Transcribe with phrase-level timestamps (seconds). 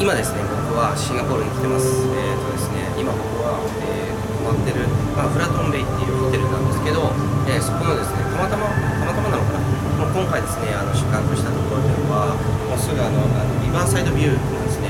[0.00, 1.84] 今ですね僕はシンガポールに来てます。
[2.16, 7.12] えっ、とですね今僕は、えー、泊まってる、まあ、フラトンベイっていうホテルなんですけど、
[7.44, 9.60] えそこのですねたまたまたまたまなのかな。
[10.00, 14.88] もう今回ですねあの宿泊したところっていうのはもうすぐあのあのリバーサイドビューなんですね。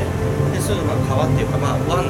[0.54, 2.06] ですぐま川っていうかまあ湾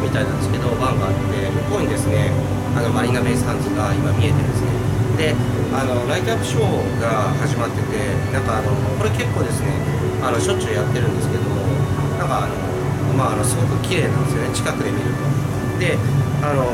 [0.00, 2.32] みたいなんですけど湾があって向こうにですね
[2.72, 4.72] あのマリーナベイサンズが今見えてるんですね。
[5.20, 5.36] で
[5.76, 6.64] あのライトアップショー
[6.96, 9.76] が始まっててなんかあのこれ結構ですね
[10.24, 11.44] あのしょっちゅうやってるんですけど
[12.18, 12.54] なんかあの
[13.14, 14.50] まああのすごく綺麗なんですよね。
[14.54, 15.22] 近くで見ると。
[15.78, 15.94] で
[16.42, 16.66] あの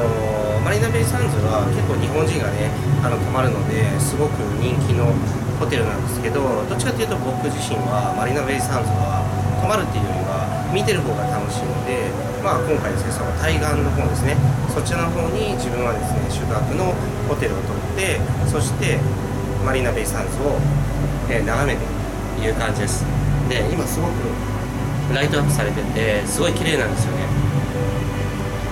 [0.64, 2.72] マリーナベイサンズは結構日本人がね
[3.04, 5.12] あの泊まるのですごく人気の
[5.60, 9.20] ホテルなんですけどどっちかっていうと僕自身はマリーナベイサンズは
[9.60, 12.08] 泊まるっていうよりは見てる方が楽しいので、
[12.40, 14.36] まあ、今回ですねその対岸の方ですね。
[14.72, 16.96] そちらの方に自分はですね宿泊の
[17.28, 18.16] ホテルを取って
[18.48, 18.96] そして
[19.64, 20.56] マリーナベイサンズを、
[21.28, 21.84] えー、眺めて
[22.40, 23.04] いる感じです。
[23.48, 24.53] で今すごく
[25.12, 27.26] ライトアップされててすごい綺麗なんですよね。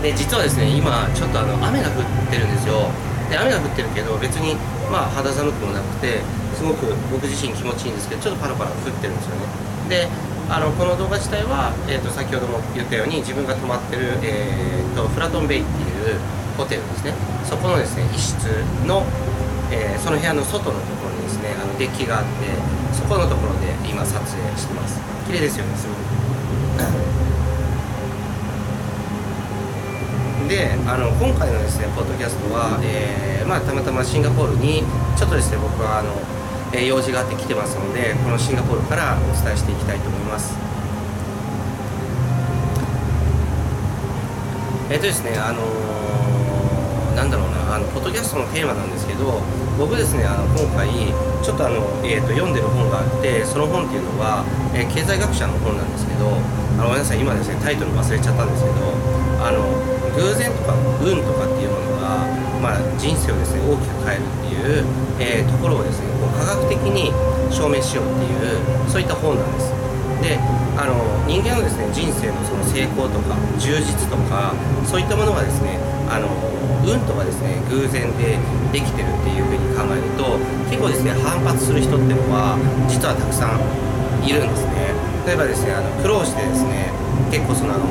[0.03, 2.89] で実はですね今ちょっとあの雨が降ってるんですよ。
[3.29, 4.57] で雨が降ってるけど別に
[4.91, 6.21] まあ肌寒くもなくて
[6.55, 9.47] すごく僕自身気持ちいいんですけどちょっとパラパラ降ってるんですよね。
[9.89, 10.09] で
[10.51, 16.19] あのこの動画自体は、えーと、先ほども言ったように自分が泊まってる、えーと、フラトンベイっていう
[16.59, 17.15] ホテルですね。
[17.45, 18.51] そこのですね一室
[18.85, 19.07] の、
[19.71, 22.53] えー、その部屋の外のところにですねあのデッキがあって
[22.93, 24.27] そこのところで今撮影
[24.59, 25.01] してます。
[25.27, 26.22] 綺麗ですよねすごく。
[30.49, 34.83] であの今回のですねポッドキャストは、えー、まあ、たまたまシンガポールに
[35.17, 36.13] ちょっとですね僕はあの
[36.75, 40.57] え用事があって来てますのでこのシンガポールからお伝えしていきたいと思います。
[44.91, 49.41] えっ、とですねあのー、なんだろうなあのポッドキャストのテーマなんですけど
[49.79, 50.89] 僕ですねあの今回
[51.43, 56.29] ちょっとあの、えーと、読んでる本があってその本っていうのは、え、経済学者の本なんですけど
[56.79, 58.93] あのごめんなさい今ですねタイトル忘れちゃったんですけど
[59.43, 59.65] あの
[60.15, 62.25] 偶然とか運とかっていうものが、
[62.61, 64.85] まあ、人生をですね大きく変えるっていう、
[65.19, 67.11] えー、ところをですねこう科学的に
[67.51, 69.73] 証明しようっていうそういった本なんです。
[70.23, 70.39] で
[70.79, 70.95] あの
[71.27, 74.55] 人間のですね人生のその成功とか充実とか
[74.87, 75.77] そういったものがですね
[76.09, 76.31] あの
[76.87, 78.39] 運とかですね偶然で
[78.71, 80.39] できてるっていうふうに考えると
[80.71, 82.57] 結構ですね反発する人っていうのは
[82.89, 83.61] 実はたくさん
[84.25, 85.12] いるんですね。
[85.27, 86.91] 例えばですねあの苦労してですね
[87.31, 87.87] 結構そのあの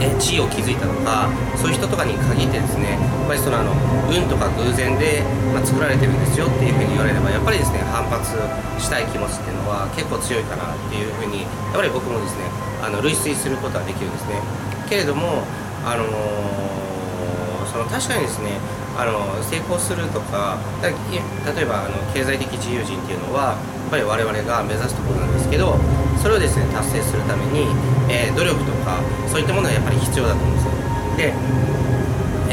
[0.00, 3.72] え地位を築いたとかそういう人とかに限ってですねやっぱりそのあの
[4.08, 8.32] 運とか偶然で、まあ、作られてるんですよっていうふうに言われればやっぱりですね反発
[8.80, 12.48] したい気持ちっていうのは結構強いかなっていうふうにやっぱり僕もですね
[12.80, 14.40] あの類推することはできるんですね。
[14.88, 15.44] けれども
[15.84, 18.56] あのー、その確かにですね
[18.96, 25.78] あの成功するとか例えばあの経済的自由人っていうのはやっぱり我々が目指すところなんですけど
[26.20, 27.66] それをですね達成するために、
[28.12, 30.72] えー、努力とかそういったものはやっぱり必要だと思うんですよ。
[31.16, 31.34] で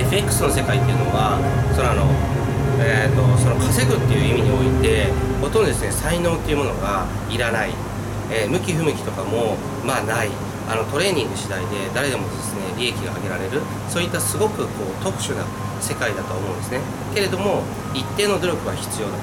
[0.08, 1.36] FX の世界っていうのは
[1.76, 2.06] そのあの、
[2.80, 5.12] えーと、その稼ぐっていう意味において
[5.42, 7.74] ほとんどですね才能っていうものがいらない、
[8.32, 10.30] えー、向き不向きとかもまあない。
[10.68, 13.62] あのトレーニング次第で誰でもですね利益が上げられる。
[13.90, 15.44] そういったすごくこう特殊な
[15.80, 16.80] 世界だと思うんですね。
[17.16, 17.64] けれども
[17.94, 19.16] 一定の努力は必要だ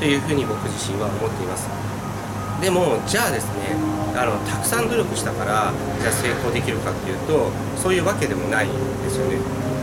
[0.00, 1.68] というふうに僕自身は思っています。
[2.60, 3.76] でもじゃあですね
[4.16, 8.72] あのたくさん努力したからじゃあ成功できるかっていうとそういうわけでもないん
[9.04, 9.36] ですよね。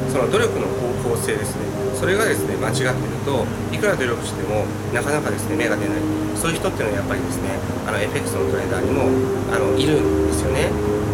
[0.10, 0.68] その努力の
[1.04, 1.66] 方向性ですね。
[1.94, 2.94] それがですね間違ってる
[3.26, 5.98] といくら努力してもなかなかですね芽が出ない。
[6.36, 7.50] そういう人っていうのはやっぱりですね
[7.88, 9.06] あの FX のトレーダーにも
[9.54, 10.70] あのいるんですよね。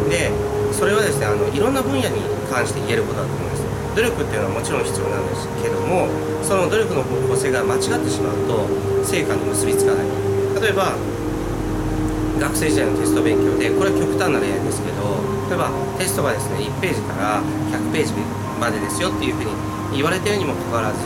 [0.09, 0.31] で
[0.71, 3.63] それはですねあのいろんな分野に関して言えることだと思うんです。
[3.95, 6.07] 努力っていうのはもちろん必要なんですけども
[6.41, 8.63] その努力の方向性が間違ってしまうと
[9.03, 10.07] 成果に結びつかない。
[10.61, 10.95] 例えば
[12.39, 15.19] 学生時代のテスト勉強でこれは極端な例ですけど
[15.51, 15.69] 例えば
[15.99, 18.13] テストがですね1ページから100ページ
[18.59, 19.51] までですよっていうふうに
[19.91, 21.03] 言われたようにもかかわらず、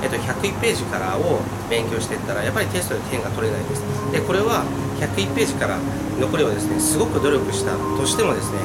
[0.00, 3.84] えっと、101ページからを勉強していったらやっぱりテストで点が取れないです。
[4.12, 4.64] でこれは
[4.96, 5.76] 101ページから
[6.18, 8.58] 残りをですねすごく努力したとしてもですね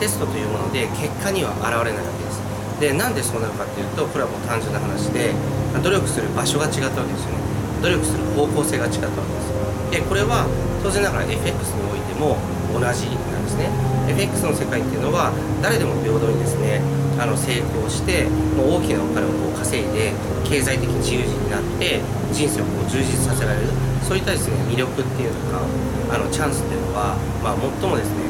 [0.00, 2.42] テストというもので結果には現れないわけです。
[2.80, 5.30] でなんでそうなるかっていうとこれはもう単純な話で
[5.78, 7.38] 努力する場所が違ったわけですよね。
[7.82, 10.00] 努力する方向性が違ったわけです。
[10.00, 10.48] でこれは
[10.82, 12.36] 当然ながら FX においても
[12.74, 13.70] 同じなんですね。
[14.08, 15.32] FX の世界っていうのは
[15.62, 16.82] 誰でも平等にですね
[17.18, 18.26] あの成功して
[18.58, 20.12] もう大きなお金をこう稼いで
[20.44, 22.00] 経済的自由人になって
[22.34, 23.68] 人生をこう充実させられる。
[24.02, 25.62] そういったですね魅力っていうのか
[26.10, 28.26] あのチャンスっていうのは、まあ、最もですね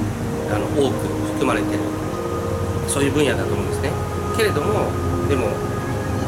[0.52, 1.08] あの多く
[1.40, 1.80] 含まれてる。
[2.86, 3.90] そういう分野だと思うんですね。
[4.36, 4.92] けれども
[5.28, 5.48] でも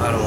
[0.01, 0.19] あの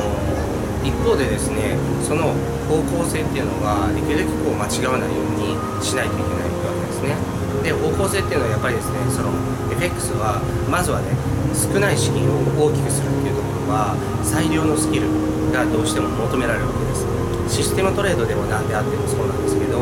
[0.88, 2.32] 一方でですねその
[2.72, 5.52] 方向性っていうのができるだけこう間違わないように
[5.84, 7.16] しないといけないわけですね。
[7.64, 9.36] で方向性っていうのはやっぱりですねその
[9.76, 10.40] FX は
[10.72, 11.12] まずはね
[11.52, 15.12] 少ない資金を大きくするっていうところは最良のスキル
[15.52, 17.04] がどうしても求められるわけです。
[17.48, 19.80] システムトレードでも何であってもそうなんですけど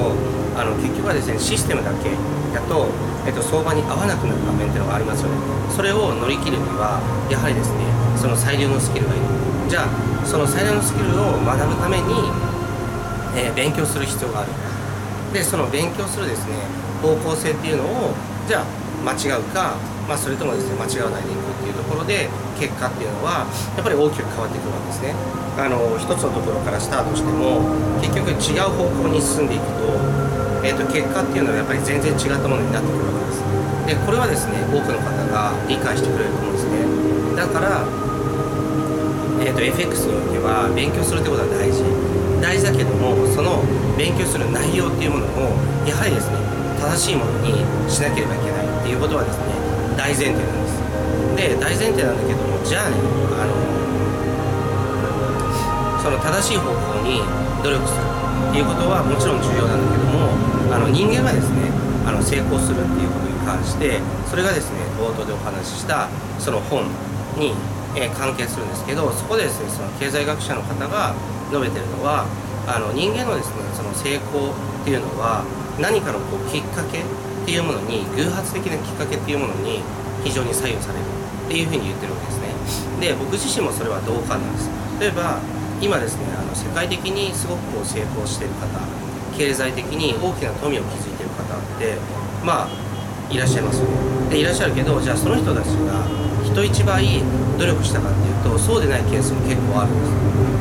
[0.58, 2.13] あの結局はですねシステムだけ
[2.54, 2.88] だと、
[3.25, 5.38] えっと、相場に合わなくなる場面っていうのがありますよね。
[5.69, 7.86] それを乗り切るにはやはりですね
[8.16, 9.25] その最良のスキルがいる。
[9.68, 12.13] じゃあその最良のスキルを学ぶために、
[13.38, 14.51] えー、勉強する必要がある。
[15.33, 16.56] でその勉強するですね
[17.01, 18.13] 方向性っていうのを
[18.48, 18.66] じゃあ
[19.04, 19.75] 間違うか、
[20.07, 23.45] まあ、それともですね間違わないでいくっていうところで結果っていうのは
[23.75, 25.13] やっぱり大きく変わってくるわけですね。
[25.57, 27.63] あの一つのところからスタートしても
[28.01, 30.36] 結局違う方向に進んでいくと
[30.66, 33.45] えーと、結果っていうのはやっぱり全然違ったものになってくるわけです。
[33.86, 36.81] でこれはですね多くの方が理解してくれると思うんですね。
[37.38, 37.86] だから、
[39.46, 41.86] えーと、FX においては勉強するってことは大事。
[42.42, 43.62] 大事だけどもその
[43.94, 45.54] 勉強する内容っていうものを
[45.86, 46.38] やはりですね
[46.82, 49.54] 正しいものにしなければいけないっていうことはですね
[49.94, 50.82] 大前提なんです。
[51.38, 52.98] で大前提なんだけどもじゃあね
[53.38, 53.54] あの
[56.02, 57.22] その正しい方向に
[57.62, 60.34] 努力するっていうことはもちろん重要なんだけども
[60.74, 61.70] あの人間がですね
[62.02, 66.10] あの成功するっていうことに関してそれがですね冒頭でお話しした
[66.42, 66.90] その本
[67.38, 67.54] に、
[67.96, 71.16] えー、関係するんですけどそこでですねその経済学者の方が
[71.50, 72.28] 述べてるのは
[72.68, 75.46] あの人間のですねその成功っていうのは
[75.80, 77.04] 何かのこうきっかけっ
[77.46, 79.82] ていうものに偶発的なきっかけっていうものに
[80.24, 83.10] 非常に左右されるっていうふうに言ってるわけですね。
[83.12, 84.70] で僕自身もそれは同感なんです。
[85.00, 85.40] 例えば
[85.80, 88.66] 今ですねあの世界的にすごくこう成功してる方
[89.38, 92.00] 経済的に大きな富を築いてる方って
[92.44, 92.70] まあ
[93.30, 94.30] いらっしゃいますよね。
[94.30, 96.25] でいらっしゃるけどじゃあその人たちが
[96.56, 97.19] 人一倍
[97.60, 100.00] 努力したかっていうとそうでないケースも結構あるん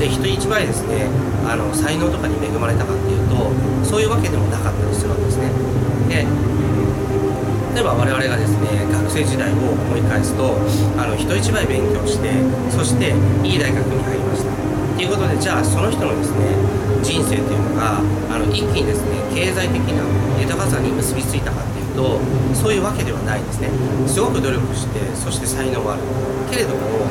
[0.02, 0.18] です。
[0.18, 1.06] で人一倍ですね
[1.46, 3.54] あの才能とかに恵まれたかっていうと
[3.86, 5.54] そういうわけでもなかったりするわけですね。
[6.10, 6.26] で
[7.74, 10.58] 例えば我々がですね学生時代を思い返すと
[10.98, 12.26] あの人一倍勉強して
[12.70, 13.14] そして
[13.46, 14.50] いい大学に入りました。
[14.98, 16.58] ということでじゃあその人のですね
[17.02, 18.02] 人生っていうのが
[18.34, 20.02] あの一気にですね経済的な
[20.40, 21.62] 豊かさに結びついたか
[21.94, 22.20] と
[22.52, 23.70] そういうわけではないですね。
[24.06, 26.02] すごく努力してそして才能がある。
[26.50, 27.06] けれども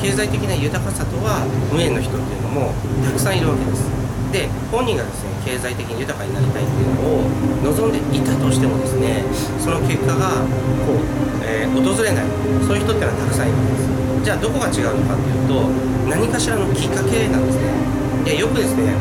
[0.00, 2.74] 経済的な豊かさとは無縁の人っていうのも
[3.04, 3.86] たくさんいるわけです。
[4.32, 7.28] で本人がですね経済的に豊かになりたいっていうのを
[7.68, 9.22] 望んでいたとしてもですね
[9.60, 10.40] その結果が
[10.88, 11.04] こう、
[11.44, 12.24] えー、訪れない。
[12.64, 14.24] そういう人っていうのはたくさんいるんです。
[14.24, 15.68] じゃあどこが違うのかっていうと
[16.08, 17.72] 何かしらのきっかけなんですね。
[18.24, 18.94] でよくですね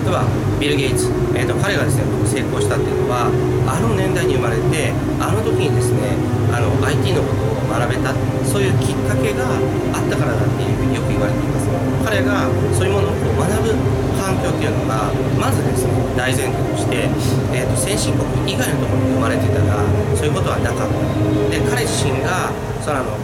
[0.00, 0.24] 例えば
[0.58, 3.28] ビル・ゲイツ、えーと、彼がですね成功したっていうのは
[3.68, 6.16] あの年代に生まれてあの時にですね
[6.52, 8.12] あの IT のことを学べた
[8.48, 9.44] そういうきっかけが
[9.92, 11.68] あったからだっていうふうによく言われています。
[12.00, 13.76] 彼がそういうものを学ぶ
[14.16, 17.08] 環境っていうのがまずですね大前提として、
[17.52, 19.84] えーと、先進国以外のところに生まれてたら
[20.16, 21.10] そういうことはなかった。
[21.52, 22.50] で彼自身が
[22.80, 23.14] そのあの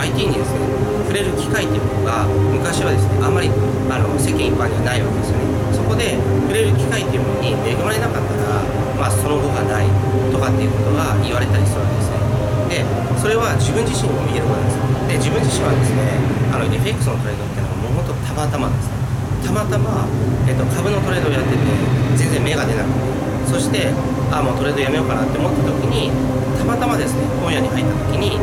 [0.00, 0.64] IT にですね
[1.04, 3.50] 触れる機会っていうのが昔はですねあんまり
[3.90, 5.59] あの世間一般にはないわけですよね。
[5.90, 6.14] こで
[6.46, 8.62] 触れる機会っていうものに恵まれなかったら、
[8.94, 9.90] まあ、その後がない
[10.30, 12.22] とかっていうことが言われたりするわけですね。
[12.70, 12.86] で
[13.18, 14.78] それは自分自身にも言えることなんです
[15.10, 16.14] で自分自身はですね
[16.54, 18.94] あの FX のトレードっていうのはもう本当たまたまですね
[19.42, 20.06] たまたま、
[20.46, 21.66] えっと、株のトレードをやってて
[22.14, 23.10] 全然芽が出なくて。
[23.50, 23.90] そして
[24.30, 26.14] あもうトレードやめようかなって思った時に
[26.54, 28.38] たまたまですね本屋に入った時に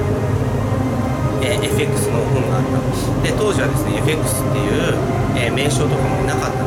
[1.39, 3.23] えー、FX の本があった。
[3.23, 4.97] で当時はですね FX っていう、
[5.37, 6.66] えー、名称とかもなかったので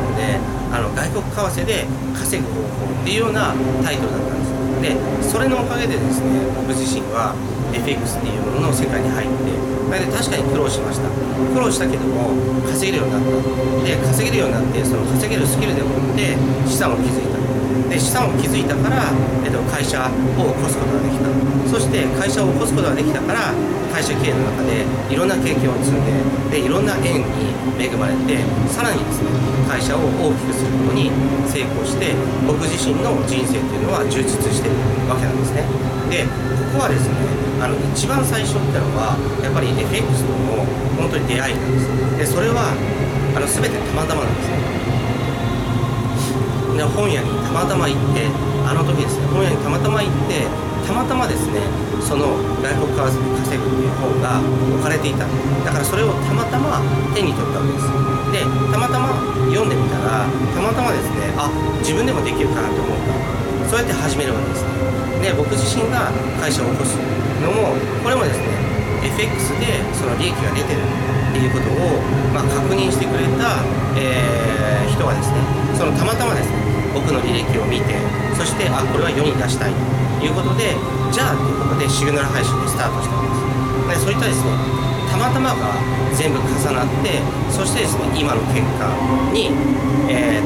[1.51, 3.53] 外国為替で稼ぐ方法っていうような
[3.83, 7.35] タイトルだったんですでそれのおかげでですね僕自身は
[7.75, 11.11] FX っていうものの世界に入ってで確かに苦労しました。
[11.51, 12.31] 苦労したけども
[12.63, 13.83] 稼げるようになった。
[13.83, 16.31] で稼げるようになってその稼げるスキルでもって
[16.63, 17.35] 資産を築いた。
[17.91, 19.11] で資産を築いたから、
[19.43, 21.27] えっと、会社を起こすことができた。
[21.67, 23.51] そして会社を起こすことができたから
[23.91, 25.99] 会社経営の中でいろんな経験を積ん
[26.49, 28.39] ででいろんな縁に恵まれて
[28.71, 31.07] さらにですね会社を大きくすることに
[31.47, 32.11] 成功して
[32.43, 34.75] 僕自身の人生っていうのは充実してる
[35.07, 35.63] わけなんですね。
[36.11, 36.27] で
[36.75, 37.15] ここはですね
[37.63, 40.67] あの一番最初ってのはやっぱり FX との
[40.99, 41.87] 本当に出会いなんです。
[42.19, 44.59] でそれはあの全てたまたまなんですね
[46.75, 48.27] で本屋にたまたま行って
[48.67, 50.51] あの時ですね本屋にたまたま行って
[50.85, 51.61] たまたまですね
[52.01, 55.25] その外国為替稼ぐっていう本が置かれていた。
[55.65, 56.81] だからそれをたまたま
[57.13, 57.85] 手に取ったわけです。
[58.31, 59.13] でたまたま
[59.51, 62.97] 読んでみたらたまたまですねあ自分でもできるかなと思っ
[63.65, 63.69] た。
[63.69, 64.63] そうやって始めるわけです。
[64.63, 64.81] ね
[65.21, 66.09] で僕自身が
[66.41, 66.97] 会社を起こす
[67.45, 68.49] のもこれもですね
[69.05, 72.01] FX でその利益が出てるっていうことを、
[72.33, 73.61] まあ、確認してくれた、
[73.97, 75.37] えー、人がですね
[75.77, 76.57] そのたまたまですね
[76.93, 77.95] 僕の履歴を見て
[78.35, 79.73] そしてあこれは世に出したい
[80.25, 80.77] いうことで
[81.11, 83.41] じゃあっていうことでシグナル配信でスタートしたわけです。
[84.05, 84.53] でそういったですね
[85.11, 85.75] たまたまが
[86.15, 87.19] 全部重なって
[87.51, 88.87] そしてですね今の結果
[89.35, 89.51] に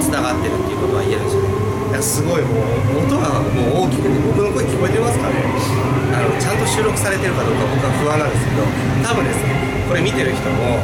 [0.01, 1.44] つな、えー、がってるっていうことは言えるんですよ。
[1.44, 1.53] ね
[1.86, 2.65] いやすごいも
[2.98, 5.38] う音がもう大きくて僕の声聞こえてますかね？
[6.12, 8.65] あのちゃんと収録されてるかどうか僕は不安なんですけど
[9.05, 10.82] 多分ですねこれ見てる人も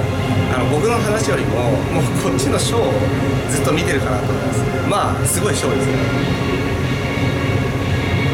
[0.53, 2.93] あの僕の話よりももうこっちのショーを
[3.50, 4.62] ずっと見てるかなと思います。
[4.88, 6.50] まあすごいショーですね。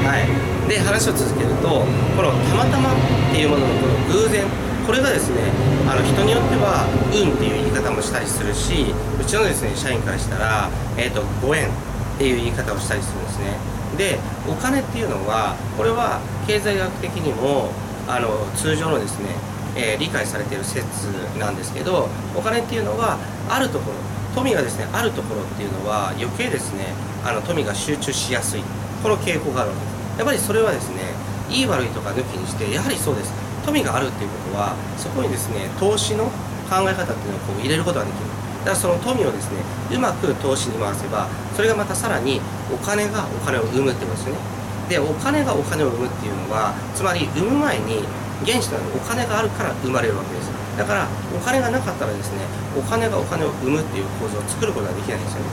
[0.07, 0.23] はい。
[0.71, 4.47] で話を続けるとこのたまたまっていうもののこの偶然。
[4.87, 5.51] これがですね
[5.83, 11.71] あの人によっては運っていう言い方もしたりするしうちのですね社員からしたら、えーと、ご縁っ
[12.17, 13.59] ていう言い方をしたりするんですね。
[13.99, 14.15] で
[14.47, 17.67] お金っていうのはこれは経済学的にも
[18.07, 19.27] あの通常のですね、
[19.75, 23.19] えー、理解されている説なんですけどお金っていうのは
[23.51, 23.97] あるところ
[24.35, 26.95] 富がですねあるところっていうのは余計ですね
[27.25, 28.63] あの富が集中しやすい。
[29.03, 29.96] この傾向があるわけです。
[30.17, 31.13] やっぱりそれはですね
[31.49, 33.31] いい悪いとか抜きにしてやはりそうです。
[33.65, 36.25] 富があるっていうことはそこにですね投資の
[36.71, 38.27] 考え方っていうのをこう入れることができる。
[38.65, 39.61] だからその富をですね
[39.95, 42.41] うまく投資に回せばそれがまたさらに
[42.73, 44.39] お金がお金を生むってことですよね。
[44.89, 48.03] でお金がお金を生むっていうのはつまり生む前に
[48.45, 50.51] 原資となるお金があるから生まれるわけです。
[50.77, 52.43] だからお金がなかったらですね
[52.77, 55.49] お金がお金を生むっていう構造を作ることができないんですよね。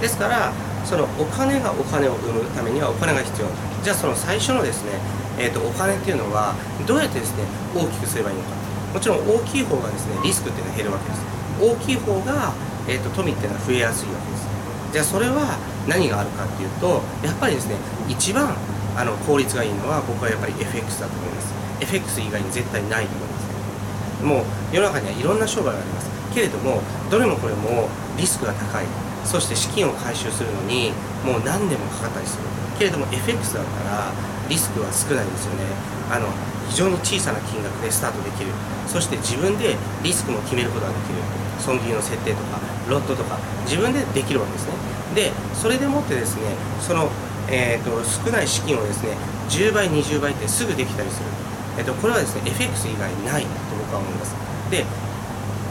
[0.00, 0.52] ですから
[0.84, 3.48] そのお金がお金を生むためにはお金が必要。
[3.84, 4.96] じゃあその最初のですね、
[5.38, 6.56] えーと、お金っていうのは
[6.88, 7.44] どうやってですね
[7.76, 8.56] 大きくすればいいのか。
[8.96, 11.20] もちろん大きい方がですねリスクっていうのは減るわけです。
[11.60, 12.54] 大きい方が、
[12.88, 14.48] えーと、富っていうのは増えやすいわけです。
[14.92, 17.76] じゃあそれは何があるかっていうとやっぱりですね
[18.08, 18.56] 一番
[18.96, 21.52] あの効率がいいのは僕はやっぱり FX だと思います。
[21.84, 24.24] FX 以外に絶対ないと思います。
[24.24, 24.40] も
[24.72, 26.08] う世の中にはいろんな商売があります。
[26.32, 26.80] けれども
[27.12, 28.86] どれもこれもリスクが高い。
[29.28, 32.63] そして資金を回収するのにもう何年もかかったりする。
[32.78, 34.12] けれども FX だったら
[34.48, 35.64] リスクは少ないんですよね。
[36.10, 36.28] あの
[36.68, 38.50] 非常に小さな金額でスタートできる。
[38.86, 41.44] そして自分でリスクも決めることができる。
[41.58, 44.74] 損切りの設定とかロットとか自分でできるわけですね。
[45.14, 46.42] でそれでもってですね
[46.80, 47.08] その、
[47.48, 49.16] えーと、少ない資金をですね
[49.48, 51.30] 10倍20倍ってすぐできたりする、
[51.78, 54.34] えーと、これはですね FX 以外ないと僕は思います。
[54.70, 54.84] で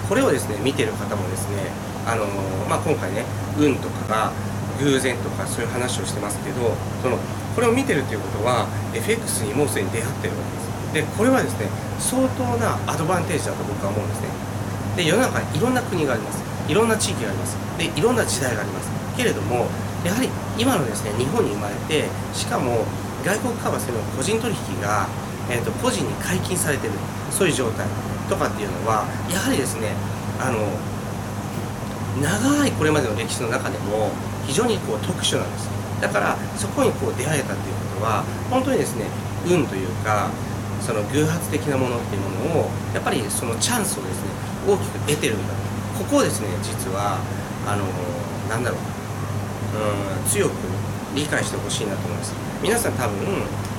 [0.08, 1.72] これをですね見てる方もですね
[2.06, 2.26] あの
[2.68, 3.24] まあ、今回ね
[3.58, 4.32] 運とかが
[4.84, 7.18] 偶然とかそういう話をしてますけどその
[7.56, 10.44] これを見てるということは FX にもうすでに出会ってるわ
[10.94, 11.08] けです。
[11.08, 11.68] でこれはですね
[12.00, 14.28] 相当なアドバンテージだと僕は思うんですね。
[14.98, 16.44] で世の中にいろんな国があります。
[16.68, 17.58] いろんな地域があります。
[17.78, 18.90] でいろんな時代があります。
[19.16, 19.68] けれども
[20.06, 22.86] やはり今のですね日本に生まれてしかも
[23.24, 25.08] 外国為替の個人取引が、
[25.50, 26.94] えーと、と個人に解禁されてる。
[27.34, 27.88] そういう状態
[28.30, 29.92] とかっていうのはやはりですね
[30.40, 30.62] あの
[32.22, 34.12] 長いこれまでの歴史の中でも
[34.46, 35.70] 非常にこう特殊なんです。
[36.02, 39.06] だからそこにこう出会えたっていうことは本当にですね
[39.48, 40.30] 運というか
[40.82, 44.30] その偶発的なものっていうものをやっぱりそのチャンスをですね
[44.68, 45.54] 大きく得てるんだ
[45.98, 47.20] ここをですね実は
[47.66, 47.86] あの
[48.50, 48.80] なんだろう。
[49.74, 50.54] うん強く
[51.16, 52.34] 理解してほしいなと思います。
[52.62, 53.18] 皆さん多分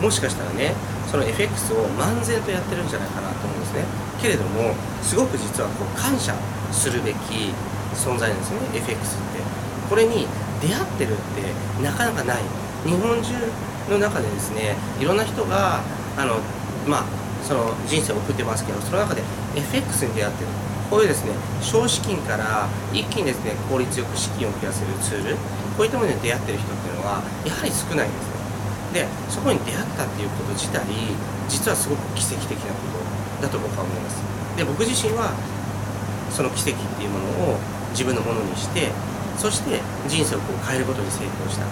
[0.02, 0.74] もしかしたらね
[1.10, 3.84] その FX を漫然とやってるんじゃないかなと思うんですね。
[4.20, 6.34] けれどもすごく実はこう感謝
[6.72, 7.54] するべき
[7.94, 9.40] 存在なんですよね FX って。
[9.88, 10.26] これに
[10.64, 12.42] 出会ってるってなかなかない。
[12.84, 13.32] 日本中
[13.90, 15.80] の中でですねいろんな人が
[16.16, 16.40] あの
[16.88, 17.04] まあ
[17.42, 19.22] その人生を送ってますけどその中で
[19.56, 20.48] FX に出会ってる。
[20.90, 25.36] こういうですね少資金から一気にですね効率よく資金を増やせるツール。
[25.76, 28.30] こういったものに出会ってる人っていうのはやはり少ないんです
[28.94, 30.86] ねでそこに出会ったっていうこと自体
[31.48, 32.78] 実はすごく奇跡的なこ
[33.42, 34.22] とだと僕は思います。
[34.56, 35.34] で僕自身は
[36.30, 37.58] その奇跡っていうものを
[37.90, 38.92] 自分のものにして
[39.36, 41.66] そして人生をこう変えることに成功した。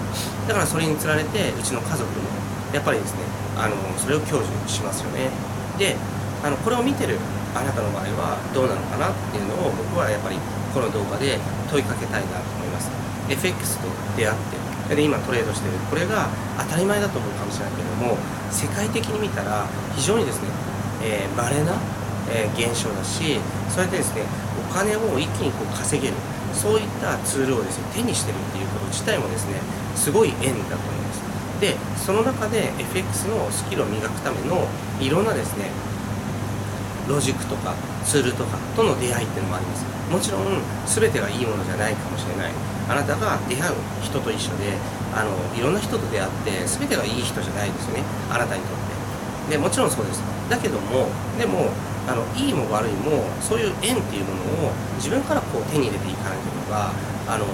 [0.47, 2.27] だからそれにつられてうちの家族も
[2.73, 3.21] やっぱりですね
[3.57, 5.29] あのそれを享受しますよね。
[5.77, 5.95] で
[6.43, 7.17] あのこれを見てる
[7.55, 10.37] あなたの場合はどうなのかなっていうのを僕はやっぱり
[10.73, 11.37] この動画で
[11.69, 12.89] 問いかけたいなと思います。
[13.29, 14.37] FX と出会っ
[14.89, 15.77] てで今トレードしてる。
[15.89, 16.27] これが
[16.57, 18.17] 当たり前だと思うかもしれないけども
[18.51, 19.65] 世界的に見たら
[19.95, 20.49] 非常にですね、
[21.01, 21.79] えー、な、
[22.29, 23.39] えー、現象だし
[23.69, 24.23] そうやってですね
[24.69, 26.15] お金を一気にこう稼げる。
[26.53, 29.59] そういったツールをですね手にしてるっていうこと自体もですね
[29.95, 31.21] すごい縁だと思います。
[31.59, 34.67] でその中で FX のスキルを磨くための
[34.99, 35.71] いろんなですね
[37.07, 37.73] ロジックとか
[38.05, 39.85] ツールとかとの出会いっていうのもあります。
[40.11, 40.45] もちろん
[40.85, 42.51] 全てがいいものじゃないかもしれない。
[42.89, 44.75] あなたが出会う人と一緒で
[45.15, 48.03] あのいろんな人と出会って全てがいい人じゃないですよね。
[48.29, 48.71] あなたにとっ
[49.47, 49.55] て。
[49.55, 50.21] でもちろんそうです。
[50.49, 51.07] だけども
[51.39, 51.71] でも
[52.07, 56.91] あのいいも悪いもそういう縁っていうものを自分からこう手に入れていかなければ
[57.27, 57.45] あの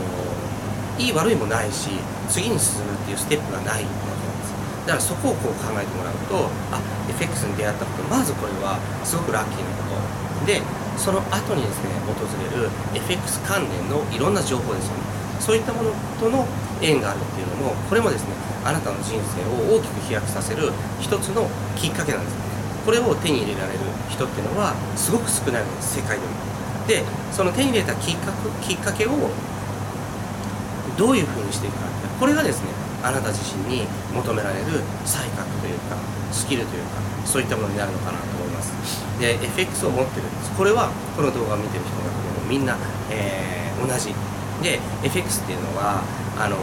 [0.98, 1.90] いい悪いもないし
[2.28, 4.54] 次に進むっていうステップがないわけなんです
[4.86, 10.46] だからそこをこう考えてもらうとあ FX に出会ったことまずこれはすごくラッキーなこと。
[10.46, 10.62] で
[10.98, 15.04] その後にですね訪れる FX 関連のいろんな情報ですよね。
[15.40, 16.46] そういったものとの
[16.82, 18.34] 縁があるっていうのもこれもですね
[18.66, 22.49] あなたの人生を大きく飛躍させる一つのきっかけなんです。
[22.90, 23.80] これを手に入れられる
[24.10, 26.34] 人っていうのはすごく少ないんです世界でも。
[26.90, 28.34] でその手に入れたきっか
[28.66, 29.14] けきっかけを
[30.98, 31.86] どういうふうにしていくか
[32.20, 32.74] これがですね
[33.06, 36.02] あなた自身に求められる才覚というか
[36.34, 36.98] スキルというか
[37.30, 38.74] そういったものになるのかなと思います。
[39.22, 40.52] で FX を持ってるんです。
[40.58, 42.76] これはこの動画を見てる人の中でもみんな、
[43.12, 44.16] えー、同じ。
[44.66, 46.02] で FX っていうのは
[46.42, 46.58] あの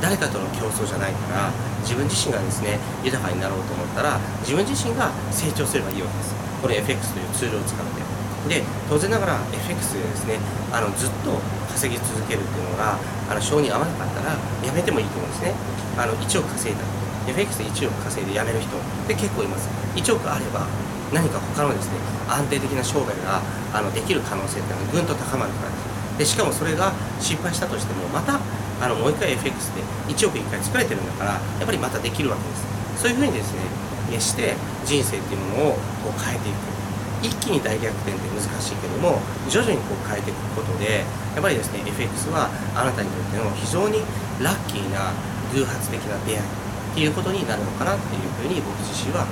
[0.00, 1.50] 誰かとの競争じゃないから
[1.80, 6.34] 自分自身がですね豊かになろうと思ったら自分自身が成長すればいいわけです。
[6.60, 8.04] これ FX というツールを使って。
[8.46, 10.38] で当然ながら FX でですね
[10.70, 11.34] あのずっと
[11.74, 12.98] 稼ぎ続けるっていうのが
[13.28, 15.54] あの性に合わなかったらやめてもいいと思うんですね。
[15.98, 16.84] あの1億稼いだ。
[17.26, 18.76] FX で1億稼いで辞める人。
[18.76, 19.68] って結構います。
[19.96, 20.66] 1億あれば
[21.12, 21.98] 何か他のですね
[22.28, 25.70] 安定的な商売があのできる可能性ってのがぐんと高まるから。
[25.70, 28.40] ですでしかもそれが失敗したとしてもまた
[28.80, 33.02] あのもう一回 FX で1億1回作れてるんだからやっぱりまたできるわけです。
[33.02, 34.54] そういうふうにですねして
[34.84, 35.72] 人生っていうものを
[36.04, 36.76] こう変えていく。
[37.22, 41.00] 一気に大逆転って難しいけども徐々にこう変えていくことで
[41.34, 44.04] やっぱりですね FX はあなたにとっての非常に
[44.44, 45.16] ラッキーな
[45.54, 49.24] 偶発的な出会いっていうことになるのかなっていうふうに僕自身は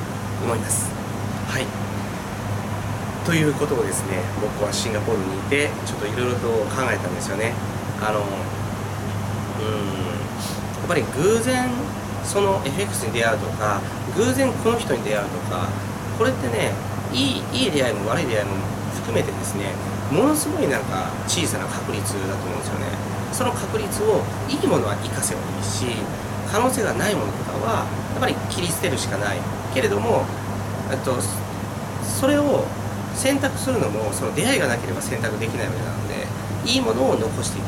[0.43, 0.91] 思います。
[1.49, 1.67] はい。
[3.25, 7.53] ということをですね僕はシンガポールにいてちょっといろいろと考えたんですよね。
[8.01, 8.25] あの
[9.65, 11.71] やっぱり偶然
[12.25, 13.81] その FX に出会うとか
[14.17, 15.69] 偶然この人に出会うとか
[16.19, 16.73] これってね
[17.13, 18.57] いいいい出会いも悪い出会いも
[18.95, 19.73] 含めてですね
[20.11, 22.87] ものすごいなんか小さな確率だと思うんですよね。
[23.33, 25.87] その確率をいいものは生かせばいいし
[26.53, 29.39] 可能性がないものとかはやっぱり切り捨てるしかない。
[29.75, 30.25] けれども
[31.05, 31.19] と
[32.03, 32.65] それを
[33.15, 37.65] 選択するのもその出会いがなければ選択できないわけなのでいいものを残していく。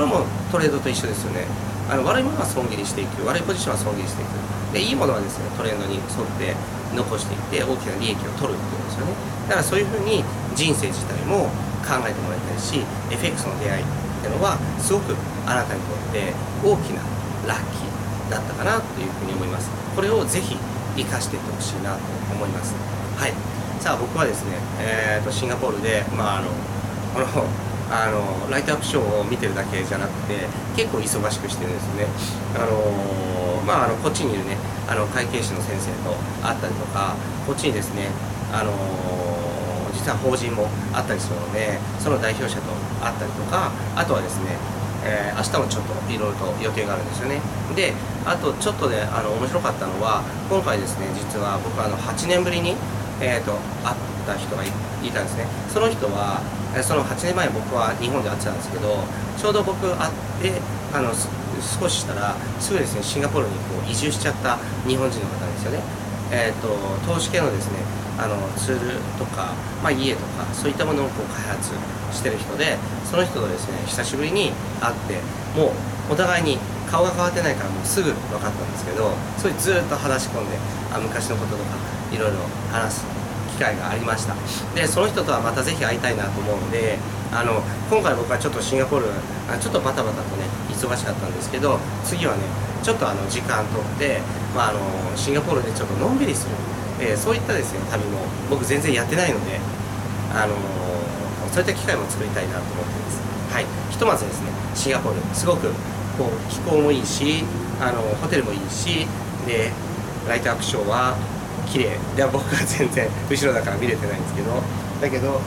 [0.00, 1.44] これもトレードと一緒ですよね。
[1.92, 3.20] あの悪いものは損切りしていく。
[3.28, 4.32] 悪いポジションは損切りしていく。
[4.72, 6.56] でいいものはですねトレンドに沿って
[6.96, 9.12] 残していって大きな利益を取るっていうんですよね。
[9.44, 10.24] だからそういうふうに
[10.56, 11.52] 人生自体も
[11.84, 12.80] 考えてもらいたいし
[13.12, 13.86] FX の出会いっ
[14.24, 15.12] ていうのはすごく
[15.44, 16.32] あなたにとって
[16.64, 17.04] 大きな
[17.44, 19.68] ラッキーだったかなというふうに思います。
[19.92, 20.56] これをぜひ
[20.96, 22.00] 生かしていってほしいなと
[22.32, 22.72] 思います。
[23.20, 23.36] はい。
[23.84, 26.48] さあ僕はですね、えーと、シンガポールで、まあ、あの
[27.12, 32.06] このあのライトアップショーを見てるだけじゃなくて結構忙しくしてですね。
[32.54, 34.56] あのまああのこっちにいるね
[34.88, 37.14] あの会計士の先生と会ったりとか
[37.46, 38.08] こっちにですね
[38.52, 38.72] あの
[39.92, 42.72] 実は法人もあったりするのでその代表者と
[43.02, 47.40] 会ったりとかあとはですねえー、明日もちょっといろいろと予定があるんですよね。
[47.74, 47.94] で
[48.26, 52.76] あとちょっとねあの面白かったのは今回ですね実は僕あの8年ぶりに、
[53.20, 53.56] えーと、
[54.30, 54.70] た人がい
[55.10, 55.46] たんですね。
[55.68, 56.38] その人は
[56.82, 59.02] その8年前僕は日本で会ってたんですけど
[59.36, 60.12] ちょうど僕会っ
[60.42, 60.54] て
[60.94, 61.10] あの
[61.58, 65.82] 少ししたらすぐですねシンガポールにこう移住しちゃった日本人の方ですよね。
[66.30, 66.70] えーと、
[67.12, 67.78] 投資系のですね
[68.16, 71.74] あのツールとか、まあ、家とかそういったものをこう開発
[72.12, 75.18] してる人でその人とですね久しぶりに会って
[75.58, 75.74] も
[76.08, 76.58] うお互いに
[76.90, 80.58] 顔が変わってないからもうすぐ分かったんですけどそれずっと話し込んで
[80.92, 81.76] あ昔のこととか
[82.12, 82.38] いろいろ
[82.70, 83.19] 話す
[83.60, 84.34] 会がありました。
[84.74, 86.96] でその人とはまたぜひ会いたいなと思うので
[87.30, 89.06] あの今回僕はちょっとシンガポール
[89.60, 92.42] ちょっとバタバタとね忙しかったんですけど次はね
[92.82, 94.20] ちょっとあの時間とって、
[94.56, 94.80] まあ、あの
[95.14, 96.56] シンガポールでちょっとのんびりする、
[96.98, 99.60] えー、そういったですね旅も僕全然やってないので
[100.32, 100.54] あの
[101.52, 103.20] そういった機会も作りたいなと思ってます。
[103.52, 103.66] はい。
[103.90, 105.20] ひとまずですねシンガポール。
[105.34, 105.68] すごく
[106.16, 107.44] こう気候もいいし
[107.80, 109.06] あのホテルもいいし
[109.46, 109.72] で
[110.28, 111.16] ライトアップショーは
[111.70, 111.98] 綺麗。
[112.16, 114.50] で僕は全然後ろだから見れてないんですけど。
[115.00, 115.40] だけど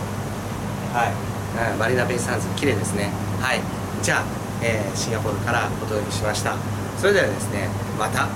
[0.94, 1.78] はい。
[1.78, 3.12] マリナベイサンズ綺麗ですね。
[3.42, 3.60] はい。
[4.02, 4.24] じゃあ、
[4.62, 6.56] えー、シンガポールからお届けしました。
[6.98, 7.68] それではですね
[8.00, 8.28] また、は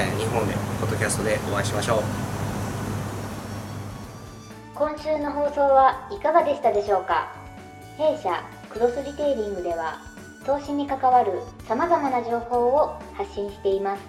[0.00, 2.02] い、日本でポッドキャストでお会いしましょう。
[4.74, 7.32] 今週の放送はいかがでしたでしょうか？
[7.96, 10.00] 弊社クロスリテイリングでは
[10.44, 14.00] 投資に関わるさまざまな情報を発信しています。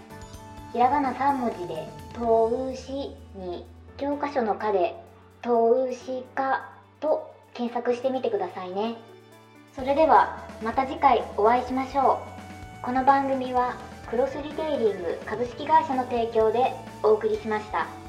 [0.74, 3.66] ひらがな3文字で「投資」に
[3.98, 4.96] 教科書の「課」で
[5.42, 6.70] 「投資家」
[7.00, 8.96] と検索してみてくださいね
[9.76, 12.20] それではまた次回お会いしましょ
[12.82, 13.76] うこの番組は
[14.10, 18.05] クロスリテイリング株式会社の提供でお送りしました。